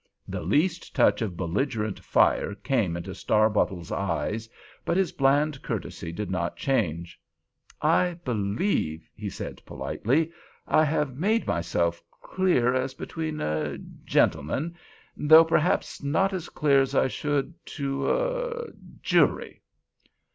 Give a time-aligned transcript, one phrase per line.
[0.27, 4.39] The least touch of belligerent fire came into Starbottle's eye,
[4.83, 7.21] but his bland courtesy did not change.
[7.83, 10.31] "I believe," he said, politely,
[10.67, 14.75] "I have made myself clear as between—er—gentlemen,
[15.15, 19.61] though perhaps not as clear as I should to—er—er—jury."